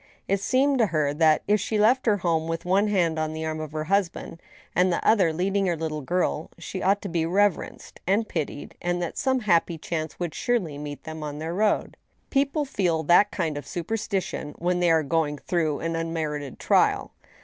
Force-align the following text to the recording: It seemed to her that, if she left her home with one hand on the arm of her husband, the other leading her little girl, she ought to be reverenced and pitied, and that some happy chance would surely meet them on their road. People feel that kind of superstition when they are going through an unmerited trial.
It 0.27 0.39
seemed 0.41 0.79
to 0.79 0.87
her 0.87 1.13
that, 1.13 1.43
if 1.47 1.59
she 1.59 1.77
left 1.77 2.07
her 2.07 2.17
home 2.17 2.47
with 2.47 2.65
one 2.65 2.87
hand 2.87 3.19
on 3.19 3.33
the 3.33 3.45
arm 3.45 3.59
of 3.59 3.71
her 3.73 3.83
husband, 3.83 4.41
the 4.75 4.99
other 5.03 5.31
leading 5.31 5.67
her 5.67 5.77
little 5.77 6.01
girl, 6.01 6.49
she 6.57 6.81
ought 6.81 7.03
to 7.03 7.07
be 7.07 7.23
reverenced 7.23 7.99
and 8.07 8.27
pitied, 8.27 8.73
and 8.81 8.99
that 8.99 9.15
some 9.15 9.41
happy 9.41 9.77
chance 9.77 10.19
would 10.19 10.33
surely 10.33 10.79
meet 10.79 11.03
them 11.03 11.21
on 11.21 11.37
their 11.37 11.53
road. 11.53 11.97
People 12.31 12.65
feel 12.65 13.03
that 13.03 13.29
kind 13.29 13.59
of 13.59 13.67
superstition 13.67 14.55
when 14.57 14.79
they 14.79 14.89
are 14.89 15.03
going 15.03 15.37
through 15.37 15.81
an 15.81 15.95
unmerited 15.95 16.57
trial. 16.57 17.11